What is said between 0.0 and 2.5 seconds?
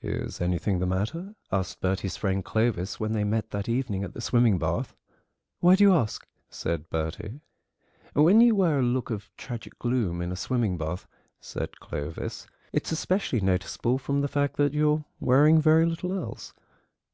"Is anything the matter?" asked Bertie's friend